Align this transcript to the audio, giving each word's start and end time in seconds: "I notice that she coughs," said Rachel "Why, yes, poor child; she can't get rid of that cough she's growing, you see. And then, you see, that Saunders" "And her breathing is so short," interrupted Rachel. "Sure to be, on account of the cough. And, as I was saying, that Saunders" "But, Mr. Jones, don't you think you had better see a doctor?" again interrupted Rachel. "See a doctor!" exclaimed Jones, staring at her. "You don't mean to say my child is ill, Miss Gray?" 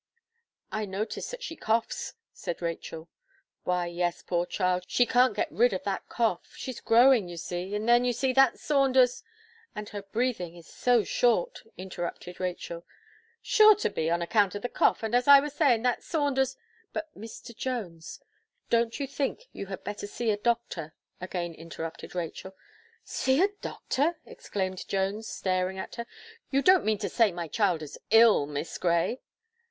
"I 0.71 0.85
notice 0.85 1.29
that 1.29 1.43
she 1.43 1.55
coughs," 1.55 2.15
said 2.33 2.59
Rachel 2.59 3.07
"Why, 3.65 3.85
yes, 3.85 4.23
poor 4.23 4.47
child; 4.47 4.85
she 4.87 5.05
can't 5.05 5.35
get 5.35 5.51
rid 5.51 5.73
of 5.73 5.83
that 5.83 6.09
cough 6.09 6.55
she's 6.55 6.81
growing, 6.81 7.27
you 7.27 7.37
see. 7.37 7.75
And 7.75 7.87
then, 7.87 8.03
you 8.03 8.11
see, 8.11 8.33
that 8.33 8.57
Saunders" 8.57 9.21
"And 9.75 9.89
her 9.89 10.01
breathing 10.01 10.55
is 10.55 10.65
so 10.65 11.03
short," 11.03 11.61
interrupted 11.77 12.39
Rachel. 12.39 12.83
"Sure 13.43 13.75
to 13.75 13.91
be, 13.91 14.09
on 14.09 14.23
account 14.23 14.55
of 14.55 14.63
the 14.63 14.69
cough. 14.69 15.03
And, 15.03 15.13
as 15.13 15.27
I 15.27 15.39
was 15.39 15.53
saying, 15.53 15.83
that 15.83 16.01
Saunders" 16.01 16.57
"But, 16.93 17.13
Mr. 17.15 17.55
Jones, 17.55 18.19
don't 18.71 18.99
you 18.99 19.05
think 19.05 19.49
you 19.53 19.67
had 19.67 19.83
better 19.83 20.07
see 20.07 20.31
a 20.31 20.37
doctor?" 20.37 20.95
again 21.21 21.53
interrupted 21.53 22.15
Rachel. 22.15 22.55
"See 23.03 23.39
a 23.39 23.49
doctor!" 23.61 24.17
exclaimed 24.25 24.87
Jones, 24.87 25.27
staring 25.27 25.77
at 25.77 25.93
her. 25.97 26.07
"You 26.49 26.63
don't 26.63 26.85
mean 26.85 26.97
to 26.97 27.07
say 27.09 27.31
my 27.31 27.47
child 27.47 27.83
is 27.83 27.99
ill, 28.09 28.47
Miss 28.47 28.79
Gray?" 28.79 29.21